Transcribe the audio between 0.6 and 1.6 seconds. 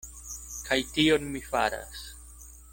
Kaj tion mi